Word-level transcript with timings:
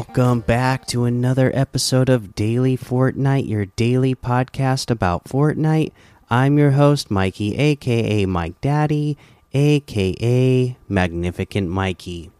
Welcome 0.00 0.40
back 0.40 0.86
to 0.86 1.04
another 1.04 1.52
episode 1.54 2.08
of 2.08 2.34
Daily 2.34 2.74
Fortnite, 2.74 3.46
your 3.46 3.66
daily 3.66 4.14
podcast 4.14 4.90
about 4.90 5.24
Fortnite. 5.24 5.92
I'm 6.30 6.56
your 6.56 6.70
host, 6.70 7.10
Mikey, 7.10 7.54
aka 7.58 8.24
Mike 8.24 8.58
Daddy, 8.62 9.18
aka 9.52 10.74
Magnificent 10.88 11.68
Mikey. 11.68 12.30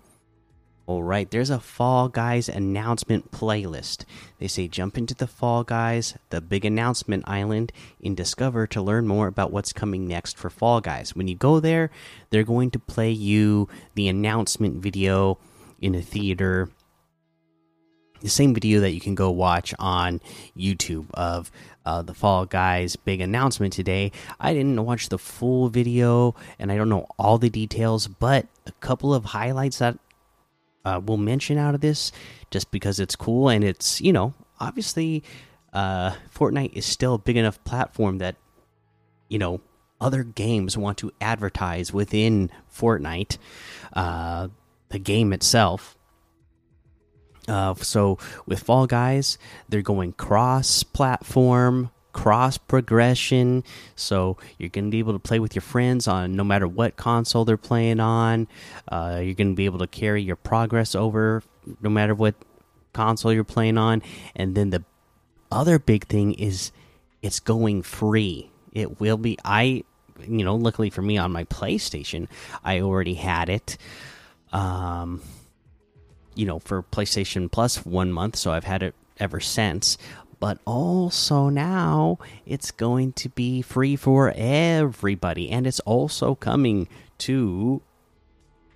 Alright, 0.89 1.31
there's 1.31 1.51
a 1.51 1.61
Fall 1.61 2.09
Guys 2.09 2.49
announcement 2.49 3.31
playlist. 3.31 4.07
They 4.39 4.49
say 4.49 4.67
jump 4.67 4.97
into 4.97 5.15
the 5.15 5.27
Fall 5.27 5.63
Guys, 5.63 6.17
the 6.31 6.41
big 6.41 6.65
announcement 6.65 7.25
island 7.29 7.75
in 8.01 8.15
Discover 8.15 8.69
to 8.69 8.81
learn 8.81 9.07
more 9.07 9.27
about 9.27 9.53
what's 9.53 9.75
coming 9.75 10.09
next 10.09 10.39
for 10.39 10.49
Fall 10.49 10.81
Guys. 10.81 11.15
When 11.15 11.29
you 11.29 11.35
go 11.35 11.61
there, 11.61 11.91
they're 12.31 12.43
going 12.43 12.71
to 12.71 12.79
play 12.79 13.11
you 13.11 13.69
the 13.97 14.09
announcement 14.09 14.77
video 14.77 15.37
in 15.79 15.95
a 15.95 16.01
theater 16.01 16.71
the 18.21 18.29
same 18.29 18.55
video 18.55 18.81
that 18.81 18.93
you 18.93 19.01
can 19.01 19.15
go 19.15 19.31
watch 19.31 19.75
on 19.79 20.21
YouTube 20.57 21.07
of 21.15 21.51
uh, 21.85 22.03
the 22.03 22.15
Fall 22.15 22.47
Guys 22.47 22.97
big 22.97 23.21
announcement 23.21 23.73
today. 23.73 24.13
I 24.39 24.53
didn't 24.53 24.85
watch 24.85 25.09
the 25.09 25.19
full 25.19 25.69
video 25.69 26.35
and 26.59 26.71
I 26.71 26.77
don't 26.77 26.89
know 26.89 27.07
all 27.19 27.39
the 27.39 27.51
details, 27.51 28.07
but 28.07 28.47
a 28.67 28.73
couple 28.73 29.15
of 29.15 29.25
highlights 29.27 29.79
that 29.79 29.99
uh, 30.85 31.01
we'll 31.05 31.17
mention 31.17 31.59
out 31.59 31.75
of 31.75 31.81
this 31.81 32.13
just 32.51 32.71
because 32.71 33.01
it's 33.01 33.17
cool 33.17 33.49
and 33.49 33.65
it's, 33.65 34.01
you 34.01 34.13
know, 34.13 34.35
obviously 34.59 35.23
uh, 35.73 36.13
Fortnite 36.35 36.75
is 36.75 36.87
still 36.87 37.15
a 37.15 37.19
big 37.19 37.37
enough 37.37 37.63
platform 37.65 38.19
that, 38.19 38.37
you 39.29 39.39
know, 39.39 39.61
other 40.01 40.23
games 40.25 40.79
want 40.79 40.99
to 40.99 41.13
advertise 41.21 41.93
within 41.93 42.51
Fortnite, 42.75 43.37
uh, 43.93 44.49
the 44.89 44.99
game 44.99 45.33
itself 45.33 45.97
uh, 47.49 47.75
so 47.75 48.19
with 48.47 48.61
Fall 48.61 48.87
Guys, 48.87 49.39
they're 49.69 49.83
going 49.83 50.13
cross 50.13 50.83
platform, 50.83 51.91
cross 52.13 52.59
progression. 52.59 53.65
So 53.97 54.37
you're 54.59 54.69
going 54.69 54.87
to 54.87 54.91
be 54.91 54.99
able 54.99 55.13
to 55.13 55.19
play 55.19 55.41
with 55.41 55.55
your 55.55 55.63
friends 55.63 56.07
on 56.09 56.35
no 56.35 56.45
matter 56.45 56.69
what 56.69 56.97
console 56.97 57.45
they're 57.45 57.57
playing 57.57 58.01
on. 58.01 58.49
Uh, 58.89 59.21
you're 59.23 59.35
going 59.35 59.53
to 59.53 59.57
be 59.57 59.65
able 59.65 59.79
to 59.79 59.87
carry 59.87 60.23
your 60.23 60.37
progress 60.37 60.95
over 60.95 61.43
no 61.81 61.91
matter 61.91 62.15
what 62.15 62.35
console 62.93 63.33
you're 63.33 63.45
playing 63.45 63.79
on. 63.79 64.03
And 64.35 64.55
then 64.55 64.71
the 64.71 64.85
other 65.51 65.79
big 65.79 66.07
thing 66.07 66.35
is 66.35 66.73
it's 67.23 67.41
going 67.41 67.83
free. 67.83 68.51
It 68.73 69.01
will 69.01 69.17
be. 69.17 69.39
I, 69.45 69.85
you 70.27 70.45
know, 70.45 70.55
luckily 70.55 70.91
for 70.91 71.03
me 71.03 71.19
on 71.19 71.33
my 71.33 71.45
PlayStation, 71.45 72.29
I 72.65 72.81
already 72.81 73.15
had 73.15 73.49
it. 73.49 73.77
Um, 74.53 75.23
you 76.35 76.47
know, 76.47 76.59
for 76.59 76.83
PlayStation 76.83 77.51
Plus 77.51 77.85
one 77.85 78.13
month, 78.13 78.37
so 78.37 78.53
I've 78.53 78.65
had 78.65 78.83
it 78.83 78.95
ever 79.19 79.41
since. 79.41 79.99
But 80.39 80.59
also 80.65 81.51
now 81.51 82.19
it's 82.47 82.71
going 82.71 83.13
to 83.15 83.29
be 83.29 83.63
free 83.63 83.97
for 83.97 84.33
everybody, 84.35 85.51
and 85.51 85.67
it's 85.67 85.81
also 85.81 86.35
coming 86.35 86.89
to 87.19 87.83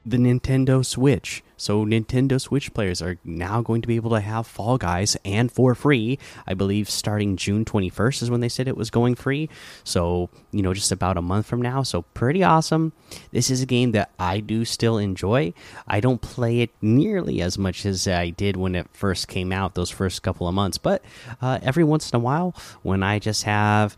the 0.05 0.19
Nintendo 0.19 0.85
Switch. 0.85 1.43
So 1.65 1.87
Nintendo 1.87 2.39
Switch 2.39 2.75
players 2.75 3.01
are 3.01 3.17
now 3.25 3.63
going 3.63 3.81
to 3.81 3.89
be 3.89 3.97
able 3.97 4.11
to 4.11 4.21
have 4.21 4.47
Fall 4.47 4.77
Guys 4.77 5.17
and 5.25 5.51
for 5.51 5.75
free. 5.75 6.19
I 6.47 6.53
believe 6.53 6.91
starting 6.91 7.39
June 7.39 7.65
21st 7.65 8.21
is 8.21 8.31
when 8.31 8.41
they 8.41 8.51
said 8.51 8.69
it 8.69 8.77
was 8.77 8.91
going 8.91 9.15
free. 9.15 9.49
So, 9.83 10.29
you 10.53 10.61
know, 10.61 10.75
just 10.75 10.93
about 10.93 11.17
a 11.17 11.23
month 11.23 11.47
from 11.47 11.63
now. 11.63 11.83
So 11.83 12.03
pretty 12.03 12.45
awesome. 12.45 12.93
This 13.33 13.51
is 13.51 13.63
a 13.63 13.67
game 13.67 13.93
that 13.93 14.11
I 14.19 14.41
do 14.41 14.67
still 14.67 14.99
enjoy. 14.99 15.55
I 15.89 16.01
don't 16.01 16.21
play 16.21 16.61
it 16.61 16.69
nearly 16.83 17.41
as 17.41 17.57
much 17.57 17.87
as 17.87 18.07
I 18.07 18.29
did 18.29 18.59
when 18.59 18.75
it 18.75 18.87
first 18.93 19.27
came 19.27 19.51
out 19.51 19.75
those 19.75 19.89
first 19.89 20.23
couple 20.23 20.47
of 20.47 20.55
months, 20.55 20.77
but 20.77 21.03
uh, 21.41 21.61
every 21.63 21.83
once 21.83 22.11
in 22.11 22.17
a 22.17 22.21
while 22.21 22.55
when 22.83 23.03
I 23.03 23.19
just 23.19 23.45
have 23.45 23.97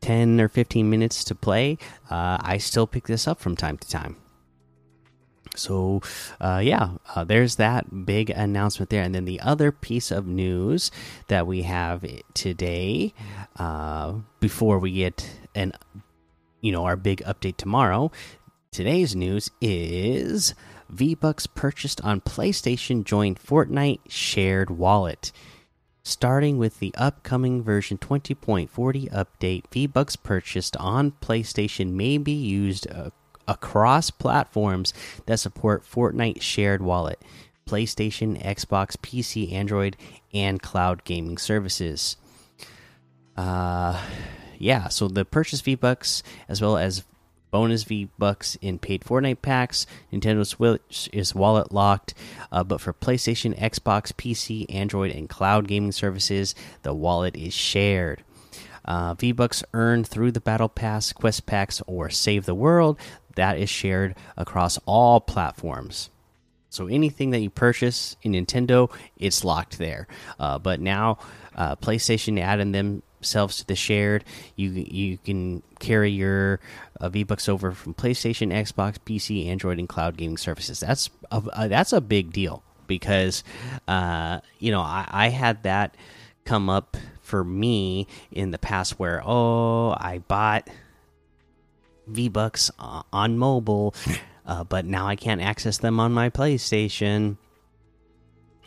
10 0.00 0.40
or 0.40 0.48
15 0.48 0.90
minutes 0.90 1.22
to 1.22 1.36
play, 1.36 1.78
uh, 2.10 2.38
I 2.40 2.58
still 2.58 2.88
pick 2.88 3.06
this 3.06 3.28
up 3.28 3.38
from 3.38 3.54
time 3.54 3.78
to 3.78 3.88
time 3.88 4.16
so 5.60 6.00
uh, 6.40 6.60
yeah 6.62 6.92
uh, 7.14 7.24
there's 7.24 7.56
that 7.56 8.06
big 8.06 8.30
announcement 8.30 8.90
there. 8.90 9.02
And 9.02 9.14
then 9.14 9.24
the 9.24 9.40
other 9.40 9.70
piece 9.70 10.10
of 10.10 10.26
news 10.26 10.90
that 11.28 11.46
we 11.46 11.62
have 11.62 12.04
today 12.34 13.14
uh, 13.56 14.14
before 14.40 14.78
we 14.78 14.92
get 14.92 15.30
an 15.54 15.72
you 16.60 16.72
know 16.72 16.84
our 16.84 16.96
big 16.96 17.22
update 17.24 17.56
tomorrow 17.56 18.10
today's 18.70 19.16
news 19.16 19.50
is 19.60 20.54
v 20.88 21.14
bucks 21.14 21.46
purchased 21.46 22.00
on 22.02 22.20
playstation 22.20 23.04
join 23.04 23.34
fortnite 23.34 24.00
shared 24.08 24.70
wallet. 24.70 25.32
Starting 26.02 26.56
with 26.56 26.78
the 26.78 26.94
upcoming 26.96 27.62
version 27.62 27.98
20.40 27.98 29.10
update, 29.12 29.64
V 29.70 29.86
Bucks 29.86 30.16
purchased 30.16 30.76
on 30.78 31.12
PlayStation 31.12 31.92
may 31.92 32.16
be 32.16 32.32
used 32.32 32.90
uh, 32.90 33.10
across 33.50 34.10
platforms 34.10 34.94
that 35.26 35.40
support 35.40 35.84
Fortnite 35.84 36.40
Shared 36.40 36.80
Wallet, 36.80 37.20
PlayStation, 37.66 38.40
Xbox, 38.42 38.96
PC, 38.96 39.52
Android, 39.52 39.96
and 40.32 40.62
cloud 40.62 41.02
gaming 41.04 41.36
services. 41.36 42.16
Uh, 43.36 44.00
yeah, 44.56 44.88
so 44.88 45.08
the 45.08 45.24
purchase 45.24 45.60
V 45.60 45.74
Bucks 45.74 46.22
as 46.48 46.60
well 46.60 46.76
as 46.76 47.04
bonus 47.50 47.82
V 47.82 48.08
Bucks 48.18 48.56
in 48.60 48.78
paid 48.78 49.02
Fortnite 49.02 49.42
packs. 49.42 49.84
Nintendo 50.12 50.46
Switch 50.46 51.08
is 51.12 51.34
wallet 51.34 51.72
locked, 51.72 52.14
uh, 52.52 52.62
but 52.62 52.80
for 52.80 52.92
PlayStation, 52.92 53.58
Xbox, 53.58 54.12
PC, 54.12 54.72
Android, 54.72 55.10
and 55.10 55.28
cloud 55.28 55.66
gaming 55.66 55.92
services, 55.92 56.54
the 56.82 56.94
wallet 56.94 57.36
is 57.36 57.52
shared. 57.52 58.22
Uh, 58.84 59.14
V 59.14 59.32
Bucks 59.32 59.62
earned 59.72 60.06
through 60.06 60.32
the 60.32 60.40
Battle 60.40 60.68
Pass, 60.68 61.12
Quest 61.12 61.46
Packs, 61.46 61.82
or 61.86 62.10
Save 62.10 62.46
the 62.46 62.54
World 62.54 62.98
that 63.36 63.58
is 63.58 63.70
shared 63.70 64.14
across 64.36 64.78
all 64.86 65.20
platforms. 65.20 66.10
So 66.70 66.86
anything 66.86 67.30
that 67.30 67.40
you 67.40 67.50
purchase 67.50 68.16
in 68.22 68.32
Nintendo, 68.32 68.92
it's 69.16 69.44
locked 69.44 69.78
there. 69.78 70.06
Uh, 70.38 70.58
but 70.58 70.80
now, 70.80 71.18
uh, 71.56 71.74
PlayStation 71.76 72.40
adding 72.40 72.70
themselves 72.72 73.58
to 73.58 73.66
the 73.66 73.74
shared, 73.74 74.24
you 74.54 74.70
you 74.70 75.18
can 75.18 75.62
carry 75.80 76.10
your 76.10 76.60
uh, 77.00 77.08
V 77.08 77.24
Bucks 77.24 77.48
over 77.48 77.72
from 77.72 77.94
PlayStation, 77.94 78.52
Xbox, 78.52 78.98
PC, 79.04 79.48
Android, 79.48 79.80
and 79.80 79.88
cloud 79.88 80.16
gaming 80.16 80.38
services. 80.38 80.78
That's 80.78 81.10
a, 81.32 81.68
that's 81.68 81.92
a 81.92 82.00
big 82.00 82.32
deal 82.32 82.62
because 82.86 83.42
uh, 83.88 84.40
you 84.60 84.70
know 84.70 84.80
I, 84.80 85.06
I 85.08 85.28
had 85.28 85.64
that 85.64 85.96
come 86.44 86.70
up 86.70 86.96
for 87.20 87.42
me 87.42 88.06
in 88.30 88.52
the 88.52 88.58
past 88.58 88.98
where 88.98 89.22
oh 89.24 89.90
I 89.90 90.18
bought 90.26 90.68
V 92.10 92.28
Bucks 92.28 92.70
on 92.78 93.38
mobile, 93.38 93.94
uh, 94.46 94.64
but 94.64 94.84
now 94.84 95.06
I 95.06 95.16
can't 95.16 95.40
access 95.40 95.78
them 95.78 96.00
on 96.00 96.12
my 96.12 96.30
PlayStation. 96.30 97.36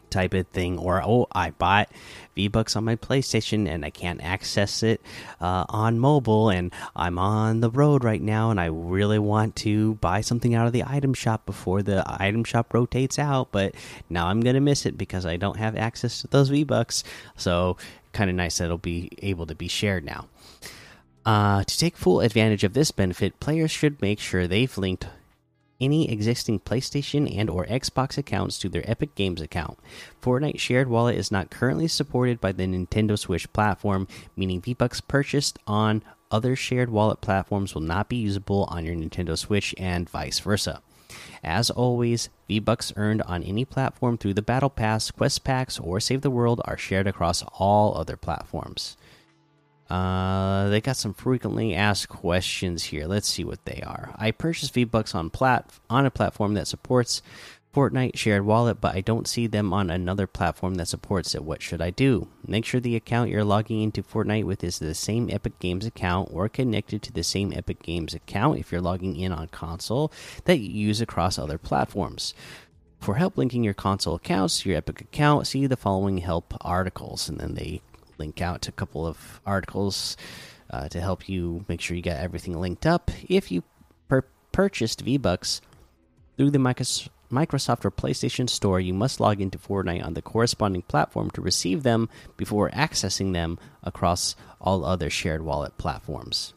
Type 0.10 0.36
of 0.36 0.46
thing, 0.50 0.78
or 0.78 1.02
oh, 1.04 1.26
I 1.34 1.50
bought 1.50 1.90
V 2.36 2.48
Bucks 2.48 2.76
on 2.76 2.84
my 2.84 2.96
PlayStation 2.96 3.68
and 3.68 3.84
I 3.84 3.90
can't 3.90 4.24
access 4.24 4.84
it 4.84 5.02
uh, 5.42 5.66
on 5.68 5.98
mobile, 5.98 6.50
and 6.50 6.72
I'm 6.96 7.18
on 7.18 7.62
the 7.62 7.72
road 7.72 8.04
right 8.04 8.22
now, 8.22 8.52
and 8.52 8.60
I 8.60 8.68
really 8.68 9.18
want 9.18 9.56
to 9.56 9.96
buy 9.96 10.22
something 10.22 10.54
out 10.54 10.68
of 10.68 10.72
the 10.72 10.84
item 10.86 11.16
shop 11.16 11.48
before 11.48 11.82
the 11.82 12.04
item 12.06 12.44
shop 12.44 12.76
rotates 12.76 13.18
out, 13.18 13.52
but 13.52 13.74
now 14.08 14.28
I'm 14.28 14.42
gonna 14.42 14.62
miss 14.62 14.86
it 14.86 15.00
because 15.00 15.26
I 15.26 15.38
don't 15.38 15.58
have 15.58 15.76
access 15.76 16.22
to 16.22 16.28
those 16.28 16.50
V 16.50 16.64
Bucks. 16.64 17.04
So, 17.36 17.78
kind 18.12 18.30
of 18.30 18.36
nice 18.36 18.60
that 18.60 18.66
it'll 18.66 18.78
be 18.78 19.10
able 19.24 19.48
to 19.48 19.56
be 19.56 19.68
shared 19.68 20.06
now. 20.06 20.28
Uh, 21.26 21.64
to 21.64 21.78
take 21.78 21.96
full 21.96 22.20
advantage 22.20 22.64
of 22.64 22.74
this 22.74 22.92
benefit, 22.92 23.40
players 23.40 23.72
should 23.72 24.02
make 24.02 24.20
sure 24.20 24.48
they've 24.48 24.78
linked 24.78 25.08
any 25.80 26.10
existing 26.10 26.60
PlayStation 26.60 27.34
and 27.38 27.50
or 27.50 27.66
Xbox 27.66 28.18
accounts 28.18 28.58
to 28.60 28.70
their 28.70 28.90
Epic 28.90 29.16
Games 29.16 29.42
account. 29.42 29.78
Fortnite 30.22 30.60
Shared 30.60 30.88
Wallet 30.90 31.18
is 31.18 31.32
not 31.32 31.50
currently 31.50 31.88
supported 31.88 32.40
by 32.40 32.52
the 32.52 32.64
Nintendo 32.64 33.18
Switch 33.18 33.52
platform, 33.54 34.08
meaning 34.36 34.62
V-Bucks 34.62 35.02
purchased 35.02 35.60
on 35.68 36.04
other 36.32 36.56
shared 36.56 36.90
wallet 36.90 37.22
platforms 37.22 37.76
will 37.76 37.82
not 37.82 38.10
be 38.10 38.16
usable 38.16 38.64
on 38.70 38.86
your 38.86 38.96
Nintendo 38.96 39.38
Switch 39.38 39.76
and 39.78 40.10
vice 40.10 40.40
versa. 40.40 40.82
As 41.44 41.70
always, 41.70 42.30
V-Bucks 42.48 42.92
earned 42.96 43.22
on 43.24 43.44
any 43.44 43.66
platform 43.66 44.18
through 44.18 44.34
the 44.34 44.42
Battle 44.42 44.70
Pass, 44.70 45.12
Quest 45.12 45.44
Packs, 45.44 45.78
or 45.80 46.00
Save 46.00 46.22
the 46.22 46.32
World 46.32 46.60
are 46.66 46.78
shared 46.78 47.06
across 47.06 47.44
all 47.60 47.96
other 47.96 48.18
platforms. 48.18 48.98
Uh, 49.90 50.70
they 50.70 50.82
got 50.82 50.98
some 50.98 51.14
frequently 51.14 51.76
asked 51.76 52.10
questions 52.10 52.86
here. 52.86 53.06
Let's 53.06 53.28
see 53.28 53.44
what 53.44 53.64
they 53.66 53.84
are. 53.86 54.14
I 54.16 54.32
purchased 54.32 54.74
V 54.74 54.86
Bucks 54.86 55.14
on 55.14 55.30
plat 55.30 55.70
on 55.90 56.06
a 56.06 56.12
platform 56.12 56.54
that 56.56 56.68
supports 56.68 57.22
Fortnite 57.74 58.16
shared 58.16 58.46
wallet, 58.46 58.80
but 58.80 58.96
I 58.96 59.02
don't 59.02 59.28
see 59.28 59.48
them 59.48 59.74
on 59.74 59.90
another 59.90 60.28
platform 60.28 60.76
that 60.76 60.88
supports 60.88 61.34
it. 61.34 61.44
What 61.44 61.64
should 61.64 61.82
I 61.82 61.90
do? 61.90 62.28
Make 62.46 62.66
sure 62.66 62.80
the 62.80 62.96
account 62.96 63.32
you're 63.32 63.44
logging 63.44 63.82
into 63.82 64.04
Fortnite 64.04 64.44
with 64.44 64.64
is 64.64 64.78
the 64.78 64.94
same 64.94 65.28
Epic 65.32 65.58
Games 65.58 65.86
account 65.86 66.30
or 66.32 66.48
connected 66.50 67.02
to 67.02 67.12
the 67.12 67.24
same 67.24 67.52
Epic 67.52 67.82
Games 67.82 68.14
account 68.14 68.60
if 68.60 68.72
you're 68.72 68.80
logging 68.80 69.16
in 69.16 69.32
on 69.32 69.48
console 69.48 70.12
that 70.46 70.60
you 70.60 70.70
use 70.70 71.02
across 71.02 71.40
other 71.40 71.58
platforms. 71.58 72.36
For 73.00 73.16
help 73.16 73.38
linking 73.38 73.64
your 73.64 73.74
console 73.74 74.16
accounts 74.16 74.62
to 74.62 74.70
your 74.70 74.78
Epic 74.78 75.02
account, 75.02 75.48
see 75.48 75.66
the 75.66 75.76
following 75.76 76.20
help 76.20 76.54
articles. 76.62 77.28
And 77.28 77.40
then 77.40 77.56
they 77.56 77.82
link 78.24 78.42
out 78.42 78.62
to 78.62 78.70
a 78.70 78.74
couple 78.74 79.06
of 79.06 79.42
articles 79.46 80.16
uh, 80.70 80.88
to 80.88 81.02
help 81.02 81.28
you 81.28 81.66
make 81.68 81.82
sure 81.82 81.98
you 81.98 82.02
get 82.02 82.24
everything 82.24 82.58
linked 82.58 82.86
up. 82.86 83.12
If 83.28 83.52
you 83.52 83.64
purchased 84.54 85.02
V 85.02 85.18
Bucks 85.18 85.60
through 86.38 86.52
the 86.52 86.58
Microsoft 86.60 87.84
or 87.84 87.92
PlayStation 87.92 88.50
Store, 88.50 88.80
you 88.80 88.94
must 88.94 89.20
log 89.20 89.42
into 89.42 89.58
Fortnite 89.58 90.06
on 90.06 90.14
the 90.14 90.22
corresponding 90.22 90.84
platform 90.84 91.32
to 91.32 91.42
receive 91.42 91.84
them 91.84 92.08
before 92.38 92.70
accessing 92.70 93.34
them 93.34 93.60
across 93.84 94.38
all 94.62 94.86
other 94.86 95.10
shared 95.10 95.44
wallet 95.44 95.78
platforms. 95.78 96.54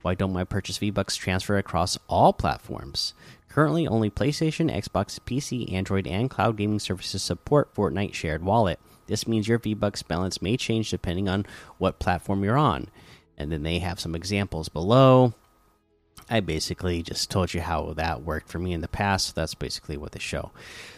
Why 0.00 0.14
don't 0.14 0.32
my 0.32 0.44
purchase 0.44 0.78
V 0.78 0.90
Bucks 0.90 1.16
transfer 1.16 1.58
across 1.58 1.98
all 2.08 2.32
platforms? 2.32 3.12
Currently, 3.50 3.86
only 3.86 4.08
PlayStation, 4.08 4.74
Xbox, 4.74 5.18
PC, 5.18 5.70
Android, 5.72 6.06
and 6.06 6.30
cloud 6.30 6.56
gaming 6.56 6.78
services 6.78 7.22
support 7.22 7.74
Fortnite 7.74 8.14
Shared 8.14 8.44
Wallet. 8.44 8.78
This 9.06 9.26
means 9.26 9.48
your 9.48 9.58
V 9.58 9.74
Bucks 9.74 10.02
balance 10.02 10.42
may 10.42 10.56
change 10.56 10.90
depending 10.90 11.28
on 11.28 11.46
what 11.78 11.98
platform 11.98 12.44
you're 12.44 12.56
on. 12.56 12.88
And 13.38 13.52
then 13.52 13.62
they 13.62 13.78
have 13.80 14.00
some 14.00 14.14
examples 14.14 14.68
below. 14.68 15.34
I 16.28 16.40
basically 16.40 17.02
just 17.02 17.30
told 17.30 17.54
you 17.54 17.60
how 17.60 17.92
that 17.94 18.22
worked 18.22 18.48
for 18.48 18.58
me 18.58 18.72
in 18.72 18.80
the 18.80 18.88
past. 18.88 19.28
So 19.28 19.32
that's 19.36 19.54
basically 19.54 19.96
what 19.96 20.12
they 20.12 20.18
show. 20.18 20.50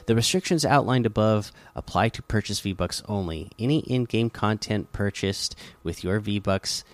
The 0.07 0.15
restrictions 0.15 0.65
outlined 0.65 1.05
above 1.05 1.53
apply 1.75 2.11
to 2.11 2.23
purchase 2.23 2.61
V 2.61 2.73
Bucks 2.73 3.03
only. 3.09 3.51
Any 3.59 3.81
in 3.81 4.05
game 4.05 4.31
content 4.31 4.93
purchased 4.93 5.55
with 5.83 6.03
your 6.03 6.21
V 6.21 6.39
Bucks, 6.39 6.85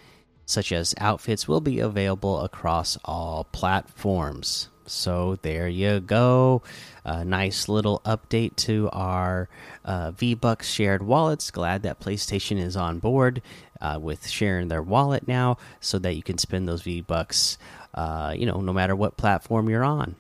such 0.47 0.73
as 0.73 0.95
outfits, 0.99 1.47
will 1.47 1.61
be 1.61 1.79
available 1.79 2.41
across 2.41 2.99
all 3.05 3.45
platforms. 3.53 4.69
So 4.87 5.37
there 5.43 5.69
you 5.69 6.01
go. 6.01 6.63
A 7.05 7.25
nice 7.25 7.69
little 7.69 8.01
update 8.05 8.57
to 8.57 8.89
our 8.93 9.49
uh, 9.85 10.11
V 10.13 10.35
Bucks 10.35 10.69
shared 10.69 11.03
wallets. 11.03 11.51
Glad 11.51 11.83
that 11.83 12.01
PlayStation 12.01 12.59
is 12.59 12.77
on 12.77 12.99
board 12.99 13.43
uh, 13.81 13.99
with 14.01 14.29
sharing 14.29 14.69
their 14.69 14.83
wallet 14.83 15.29
now 15.29 15.59
so 15.81 15.99
that 15.99 16.15
you 16.15 16.23
can 16.23 16.39
spend 16.39 16.69
those 16.69 16.83
V 16.83 17.01
Bucks, 17.01 17.59
uh, 17.95 18.35
you 18.37 18.47
know, 18.47 18.61
no 18.61 18.73
matter 18.73 18.97
what 18.97 19.17
platform 19.17 19.69
you're 19.69 19.85
on. 19.85 20.17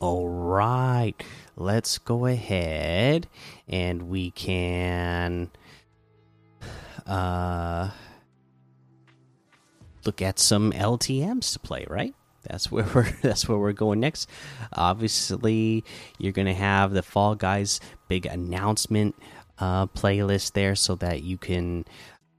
All 0.00 0.28
right, 0.28 1.14
let's 1.56 1.98
go 1.98 2.26
ahead 2.26 3.28
and 3.68 4.08
we 4.08 4.32
can 4.32 5.50
uh, 7.06 7.90
look 10.04 10.20
at 10.20 10.38
some 10.40 10.72
LTMs 10.72 11.52
to 11.52 11.58
play, 11.60 11.86
right? 11.88 12.14
That's 12.42 12.70
where 12.70 12.86
we're 12.94 13.10
that's 13.22 13.48
where 13.48 13.58
we're 13.58 13.72
going 13.72 14.00
next. 14.00 14.28
Obviously, 14.72 15.84
you're 16.18 16.32
gonna 16.32 16.54
have 16.54 16.92
the 16.92 17.02
Fall 17.02 17.34
Guys 17.34 17.80
big 18.08 18.26
announcement 18.26 19.14
uh, 19.58 19.86
playlist 19.86 20.52
there, 20.52 20.74
so 20.74 20.94
that 20.96 21.22
you 21.22 21.38
can 21.38 21.84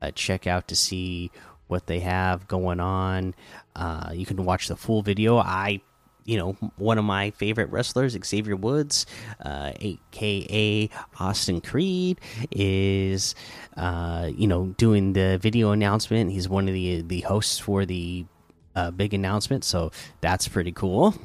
uh, 0.01 0.11
check 0.11 0.47
out 0.47 0.67
to 0.69 0.75
see 0.75 1.31
what 1.67 1.87
they 1.87 1.99
have 2.01 2.47
going 2.47 2.79
on. 2.79 3.33
Uh, 3.75 4.11
you 4.13 4.25
can 4.25 4.43
watch 4.45 4.67
the 4.67 4.75
full 4.75 5.01
video. 5.01 5.37
I 5.37 5.81
you 6.25 6.37
know, 6.37 6.53
one 6.77 6.97
of 6.97 7.05
my 7.05 7.31
favorite 7.31 7.69
wrestlers, 7.69 8.17
Xavier 8.23 8.55
Woods, 8.55 9.05
uh, 9.43 9.73
aka 9.79 10.89
Austin 11.19 11.61
Creed, 11.61 12.19
is 12.51 13.35
uh, 13.75 14.29
you 14.33 14.47
know 14.47 14.67
doing 14.77 15.13
the 15.13 15.37
video 15.41 15.71
announcement. 15.71 16.31
He's 16.31 16.47
one 16.47 16.67
of 16.67 16.73
the 16.73 17.01
the 17.01 17.21
hosts 17.21 17.59
for 17.59 17.85
the 17.85 18.25
a 18.75 18.91
big 18.91 19.13
announcement, 19.13 19.63
so 19.63 19.91
that's 20.21 20.47
pretty 20.47 20.71
cool. 20.71 21.15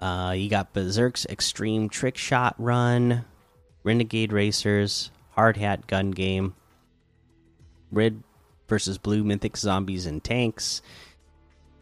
Uh, 0.00 0.34
you 0.36 0.48
got 0.48 0.72
Berserk's 0.72 1.26
Extreme 1.26 1.88
Trick 1.88 2.16
Shot 2.16 2.54
Run, 2.58 3.24
Renegade 3.84 4.32
Racers, 4.32 5.10
Hard 5.30 5.56
Hat 5.56 5.86
Gun 5.86 6.10
Game, 6.10 6.54
Red 7.90 8.22
versus 8.68 8.98
Blue 8.98 9.22
Mythic 9.22 9.56
Zombies 9.56 10.06
and 10.06 10.22
Tanks, 10.22 10.82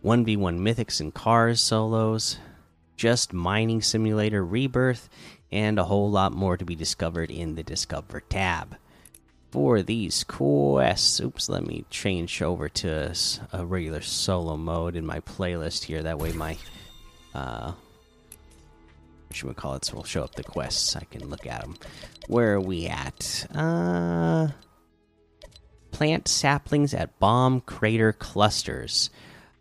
1v1 0.05 0.59
Mythics 0.59 1.00
and 1.00 1.15
Cars 1.15 1.61
solos, 1.61 2.38
just 2.97 3.33
Mining 3.33 3.81
Simulator 3.81 4.44
Rebirth, 4.44 5.09
and 5.50 5.79
a 5.79 5.85
whole 5.85 6.11
lot 6.11 6.33
more 6.33 6.56
to 6.56 6.65
be 6.65 6.75
discovered 6.75 7.31
in 7.31 7.55
the 7.55 7.62
Discover 7.62 8.21
tab 8.21 8.76
for 9.50 9.82
these 9.82 10.25
quests. 10.25 11.20
Oops, 11.20 11.49
let 11.49 11.67
me 11.67 11.85
change 11.91 12.41
over 12.43 12.69
to 12.69 13.14
a 13.52 13.64
regular 13.64 14.00
solo 14.00 14.56
mode 14.56 14.97
in 14.97 15.05
my 15.05 15.20
playlist 15.20 15.85
here. 15.85 16.02
That 16.02 16.19
way, 16.19 16.32
my 16.32 16.56
uh, 17.35 17.73
what 19.31 19.37
should 19.37 19.49
we 19.49 19.55
call 19.55 19.75
it? 19.75 19.85
So 19.85 19.94
we'll 19.94 20.05
show 20.05 20.25
up 20.25 20.35
the 20.35 20.43
quests. 20.43 20.97
I 20.97 21.05
can 21.05 21.29
look 21.29 21.47
at 21.47 21.62
them. 21.62 21.76
Where 22.26 22.55
are 22.55 22.61
we 22.61 22.87
at? 22.87 23.47
Uh, 23.55 24.49
plant 25.93 26.29
saplings 26.29 26.94
at 26.94 27.19
bomb 27.19 27.61
crater 27.61 28.12
clusters. 28.12 29.11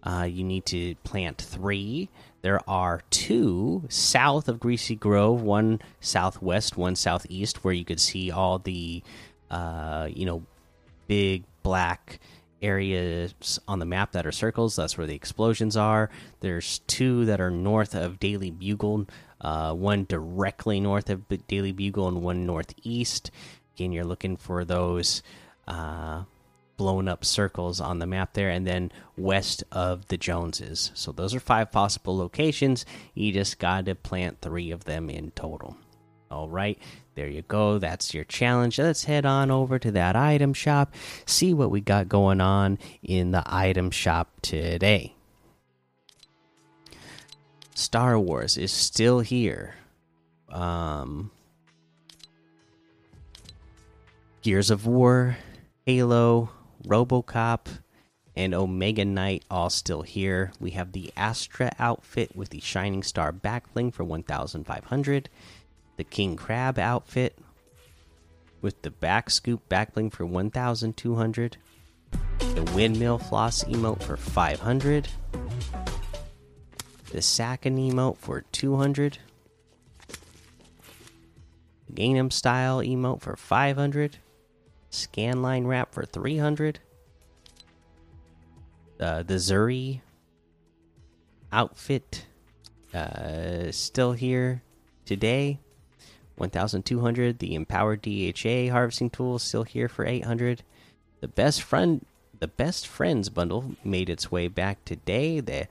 Uh, 0.02 0.28
you 0.30 0.44
need 0.44 0.66
to 0.68 0.96
plant 1.04 1.38
three. 1.38 2.10
There 2.42 2.62
are 2.70 3.02
two 3.10 3.84
south 3.90 4.48
of 4.48 4.60
Greasy 4.60 4.96
Grove, 4.96 5.42
one 5.42 5.82
southwest, 6.00 6.78
one 6.78 6.96
southeast, 6.96 7.64
where 7.64 7.74
you 7.74 7.84
could 7.84 8.00
see 8.00 8.32
all 8.32 8.60
the 8.60 9.04
you 9.52 10.26
know, 10.26 10.44
big 11.08 11.44
black 11.64 12.20
areas 12.62 13.60
on 13.68 13.80
the 13.80 13.86
map 13.86 14.12
that 14.12 14.26
are 14.26 14.32
circles. 14.32 14.76
That's 14.76 14.98
where 14.98 15.08
the 15.08 15.16
explosions 15.16 15.78
are. 15.78 16.10
There's 16.42 16.80
two 16.88 17.26
that 17.26 17.40
are 17.40 17.52
north 17.52 17.96
of 17.96 18.20
Daily 18.20 18.52
Bugle, 18.52 19.08
uh, 19.42 19.74
one 19.74 20.06
directly 20.06 20.80
north 20.80 21.10
of 21.10 21.24
Daily 21.48 21.72
Bugle, 21.72 22.08
and 22.08 22.22
one 22.22 22.46
northeast. 22.46 23.32
Again, 23.76 23.92
you're 23.92 24.04
looking 24.04 24.36
for 24.36 24.66
those 24.66 25.24
uh, 25.68 26.24
blown 26.76 27.08
up 27.08 27.24
circles 27.24 27.80
on 27.80 28.00
the 28.00 28.08
map 28.08 28.34
there, 28.34 28.50
and 28.50 28.68
then 28.68 28.92
west 29.18 29.64
of 29.72 30.08
the 30.08 30.18
Joneses. 30.18 30.92
So 30.94 31.12
those 31.12 31.34
are 31.34 31.40
five 31.40 31.72
possible 31.72 32.18
locations. 32.18 32.86
You 33.14 33.32
just 33.32 33.60
got 33.60 33.86
to 33.86 33.96
plant 33.96 34.42
three 34.42 34.72
of 34.72 34.84
them 34.84 35.10
in 35.10 35.32
total. 35.32 35.78
All 36.32 36.50
right, 36.50 36.78
there 37.20 37.28
you 37.28 37.42
go. 37.42 37.80
That's 37.80 38.14
your 38.14 38.24
challenge. 38.24 38.80
Let's 38.80 39.04
head 39.04 39.26
on 39.26 39.52
over 39.52 39.78
to 39.78 39.92
that 39.92 40.16
item 40.16 40.54
shop, 40.54 40.94
see 41.26 41.54
what 41.54 41.70
we 41.70 41.82
got 41.82 42.08
going 42.08 42.40
on 42.40 42.80
in 43.04 43.32
the 43.32 43.44
item 43.46 43.92
shop 43.92 44.30
today. 44.42 45.16
Star 47.76 48.18
Wars 48.18 48.56
is 48.58 48.72
still 48.72 49.20
here. 49.20 49.76
Um, 50.48 51.32
Gears 54.42 54.72
of 54.72 54.86
War, 54.86 55.36
Halo, 55.86 56.52
Robocop, 56.88 57.68
and 58.34 58.54
Omega 58.54 59.04
Knight 59.04 59.44
all 59.52 59.70
still 59.70 60.04
here. 60.04 60.54
We 60.58 60.72
have 60.72 60.94
the 60.94 61.12
Astra 61.18 61.74
outfit 61.80 62.34
with 62.34 62.48
the 62.48 62.62
Shining 62.62 63.04
Star 63.04 63.34
backbling 63.34 63.94
for 63.94 64.06
1,500 64.06 65.30
the 66.00 66.06
King 66.06 66.38
Crab 66.38 66.80
outfit 66.80 67.38
with 68.62 68.84
the 68.84 68.90
back 68.90 69.30
scoop 69.30 69.68
backbling 69.68 70.10
for 70.10 70.26
1200 70.26 71.58
the 72.40 72.72
windmill 72.74 73.18
floss 73.18 73.66
emote 73.66 74.02
for 74.02 74.16
500 74.16 75.10
the 77.12 77.22
Sakin 77.22 77.76
emote 77.76 78.16
for 78.16 78.46
200 78.54 79.18
the 80.08 81.94
Gangnam 81.94 82.32
style 82.32 82.80
emote 82.80 83.20
for 83.20 83.36
500 83.36 84.20
scanline 84.90 85.68
wrap 85.68 85.94
for 85.94 86.06
300 86.06 86.80
uh, 89.02 89.24
the 89.24 89.34
Zuri 89.34 90.00
outfit 91.52 92.26
uh, 92.94 93.70
still 93.72 94.14
here 94.14 94.64
today 95.04 95.60
1200 96.40 97.40
the 97.40 97.54
empowered 97.54 98.02
dha 98.02 98.70
harvesting 98.70 99.10
tool 99.10 99.36
is 99.36 99.44
still 99.44 99.64
here 99.64 99.90
for 99.90 100.06
800 100.06 100.64
the 101.22 101.28
best 101.28 101.62
friend 101.62 102.06
the 102.40 102.48
best 102.48 102.88
friends 102.88 103.30
bundle 103.30 103.76
made 103.84 104.10
its 104.10 104.32
way 104.32 104.48
back 104.48 104.84
today. 104.86 105.40
The 105.40 105.68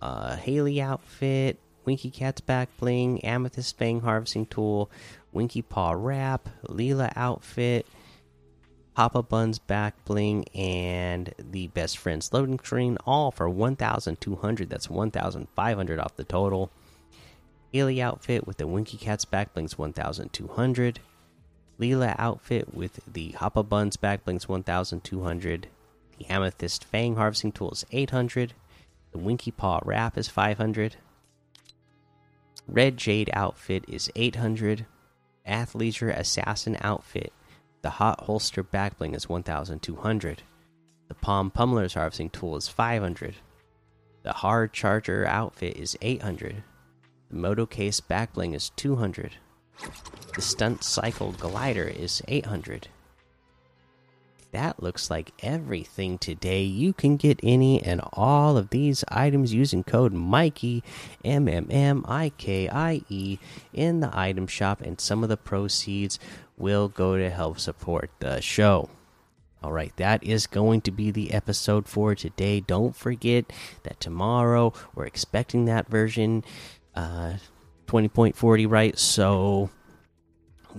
uh, 0.00 0.36
haley 0.36 0.80
outfit 0.80 1.58
winky 1.84 2.10
cat's 2.10 2.40
back 2.40 2.68
bling 2.78 3.24
amethyst 3.24 3.76
fang 3.76 4.00
harvesting 4.00 4.46
tool 4.46 4.90
winky 5.32 5.62
paw 5.62 5.92
wrap 5.92 6.48
Leelah 6.68 7.12
outfit 7.16 7.86
papa 8.94 9.22
buns 9.22 9.58
back 9.58 9.94
bling 10.04 10.44
and 10.54 11.34
the 11.38 11.66
best 11.68 11.98
friends 11.98 12.32
loading 12.32 12.58
screen 12.58 12.98
all 13.06 13.30
for 13.30 13.48
1200 13.48 14.70
that's 14.70 14.90
1500 14.90 15.98
off 15.98 16.16
the 16.16 16.24
total 16.24 16.70
Haley 17.72 18.02
outfit 18.02 18.46
with 18.46 18.56
the 18.56 18.66
Winky 18.66 18.96
Cat's 18.96 19.24
backblings 19.24 19.78
1200. 19.78 21.00
Leelah 21.78 22.16
outfit 22.18 22.74
with 22.74 23.00
the 23.10 23.32
Hoppa 23.32 23.66
Buns 23.66 23.96
backblings 23.96 24.48
1200. 24.48 25.68
The 26.18 26.26
Amethyst 26.26 26.84
Fang 26.84 27.16
harvesting 27.16 27.52
tool 27.52 27.70
is 27.70 27.86
800. 27.92 28.54
The 29.12 29.18
Winky 29.18 29.50
Paw 29.50 29.80
wrap 29.84 30.18
is 30.18 30.28
500. 30.28 30.96
Red 32.66 32.96
Jade 32.96 33.30
outfit 33.32 33.84
is 33.88 34.10
800. 34.14 34.86
Athleisure 35.46 36.16
Assassin 36.16 36.76
outfit. 36.80 37.32
The 37.82 37.90
Hot 37.90 38.24
Holster 38.24 38.62
back 38.62 38.98
bling 38.98 39.14
is 39.14 39.28
1200. 39.28 40.42
The 41.08 41.14
Palm 41.14 41.50
Pummeler's 41.50 41.94
harvesting 41.94 42.30
tool 42.30 42.56
is 42.56 42.68
500. 42.68 43.36
The 44.22 44.32
Hard 44.32 44.72
Charger 44.72 45.26
outfit 45.26 45.76
is 45.76 45.96
800. 46.02 46.62
The 47.30 47.36
Moto 47.36 47.66
Case 47.66 48.00
back 48.00 48.34
bling 48.34 48.54
is 48.54 48.70
200. 48.70 49.32
The 50.34 50.42
Stunt 50.42 50.84
Cycle 50.84 51.32
glider 51.32 51.88
is 51.88 52.22
800 52.28 52.88
that 54.52 54.82
looks 54.82 55.10
like 55.10 55.32
everything 55.42 56.18
today. 56.18 56.62
You 56.62 56.92
can 56.92 57.16
get 57.16 57.40
any 57.42 57.82
and 57.82 58.00
all 58.12 58.56
of 58.56 58.70
these 58.70 59.04
items 59.08 59.54
using 59.54 59.84
code 59.84 60.12
Mikey 60.12 60.82
M 61.24 61.48
M 61.48 61.66
M 61.70 62.04
I 62.08 62.30
K 62.36 62.68
I 62.68 63.02
E 63.08 63.38
in 63.72 64.00
the 64.00 64.10
item 64.12 64.46
shop, 64.46 64.80
and 64.80 65.00
some 65.00 65.22
of 65.22 65.28
the 65.28 65.36
proceeds 65.36 66.18
will 66.56 66.88
go 66.88 67.16
to 67.16 67.30
help 67.30 67.58
support 67.58 68.10
the 68.20 68.40
show. 68.40 68.90
All 69.62 69.72
right, 69.72 69.94
that 69.96 70.24
is 70.24 70.46
going 70.46 70.80
to 70.82 70.90
be 70.90 71.10
the 71.10 71.32
episode 71.34 71.86
for 71.86 72.14
today. 72.14 72.60
Don't 72.60 72.96
forget 72.96 73.52
that 73.82 74.00
tomorrow 74.00 74.72
we're 74.94 75.04
expecting 75.04 75.66
that 75.66 75.86
version 75.88 76.44
uh 76.94 77.34
20.40 77.86 78.70
right 78.70 78.98
so 78.98 79.70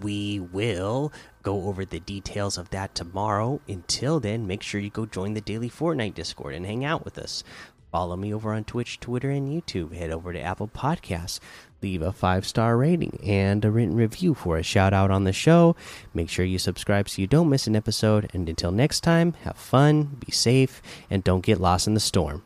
we 0.01 0.39
will 0.39 1.11
go 1.43 1.63
over 1.67 1.85
the 1.85 1.99
details 1.99 2.57
of 2.57 2.69
that 2.69 2.95
tomorrow. 2.95 3.61
Until 3.67 4.19
then, 4.19 4.47
make 4.47 4.63
sure 4.63 4.79
you 4.79 4.89
go 4.89 5.05
join 5.05 5.33
the 5.33 5.41
daily 5.41 5.69
Fortnite 5.69 6.13
Discord 6.13 6.53
and 6.53 6.65
hang 6.65 6.85
out 6.85 7.03
with 7.03 7.17
us. 7.17 7.43
Follow 7.91 8.15
me 8.15 8.33
over 8.33 8.53
on 8.53 8.63
Twitch, 8.63 9.01
Twitter, 9.01 9.29
and 9.29 9.49
YouTube. 9.49 9.93
Head 9.93 10.11
over 10.11 10.31
to 10.31 10.39
Apple 10.39 10.69
Podcasts. 10.69 11.39
Leave 11.81 12.01
a 12.01 12.13
five 12.13 12.45
star 12.45 12.77
rating 12.77 13.19
and 13.21 13.65
a 13.65 13.71
written 13.71 13.95
review 13.95 14.33
for 14.33 14.55
a 14.55 14.63
shout 14.63 14.93
out 14.93 15.11
on 15.11 15.25
the 15.25 15.33
show. 15.33 15.75
Make 16.13 16.29
sure 16.29 16.45
you 16.45 16.59
subscribe 16.59 17.09
so 17.09 17.21
you 17.21 17.27
don't 17.27 17.49
miss 17.49 17.67
an 17.67 17.75
episode. 17.75 18.29
And 18.33 18.47
until 18.47 18.71
next 18.71 19.01
time, 19.01 19.33
have 19.43 19.57
fun, 19.57 20.17
be 20.25 20.31
safe, 20.31 20.81
and 21.09 21.23
don't 21.23 21.43
get 21.43 21.59
lost 21.59 21.87
in 21.87 21.93
the 21.93 21.99
storm. 21.99 22.43